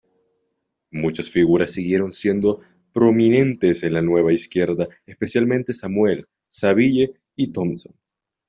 [0.89, 2.61] Muchas figuras siguieron siendo
[2.91, 7.93] prominentes en la Nueva Izquierda, especialmente Samuel, Saville y Thompson.